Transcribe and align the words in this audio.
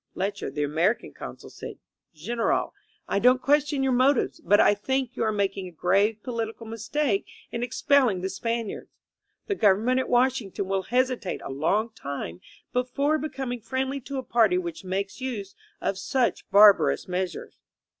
Letcher, 0.15 0.49
the 0.49 0.63
American 0.63 1.13
consul, 1.13 1.51
said: 1.51 1.77
General, 2.15 2.73
I 3.07 3.19
'don't 3.19 3.39
question 3.39 3.83
your 3.83 3.91
motives, 3.91 4.41
but 4.43 4.59
I 4.59 4.73
think 4.73 5.15
you 5.15 5.21
are 5.23 5.31
mak 5.31 5.51
^g 5.51 5.67
A 5.67 5.71
grave 5.71 6.23
political 6.23 6.65
mistake 6.65 7.27
in 7.51 7.61
expelling 7.61 8.21
the 8.21 8.29
Span 8.31 8.65
iards. 8.65 8.87
The 9.45 9.53
government 9.53 9.99
at 9.99 10.09
Washington 10.09 10.65
will 10.65 10.81
hesitate 10.81 11.41
a 11.43 11.51
long 11.51 11.91
time 11.93 12.41
before 12.73 13.19
becoming 13.19 13.61
friendly 13.61 13.99
to 13.99 14.17
a 14.17 14.23
party 14.23 14.57
which 14.57 14.83
makes 14.83 15.21
use 15.21 15.53
of 15.79 15.99
such 15.99 16.49
barbarous 16.49 17.07
measures." 17.07 17.59